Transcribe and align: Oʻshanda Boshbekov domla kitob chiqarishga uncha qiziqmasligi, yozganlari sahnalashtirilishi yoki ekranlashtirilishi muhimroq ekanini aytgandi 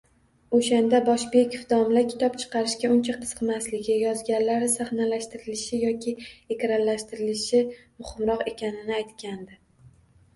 Oʻshanda 0.57 0.99
Boshbekov 1.07 1.65
domla 1.73 2.01
kitob 2.13 2.37
chiqarishga 2.43 2.89
uncha 2.93 3.13
qiziqmasligi, 3.17 3.97
yozganlari 4.03 4.69
sahnalashtirilishi 4.77 5.79
yoki 5.81 6.15
ekranlashtirilishi 6.57 7.61
muhimroq 7.75 8.43
ekanini 8.53 8.97
aytgandi 9.03 9.61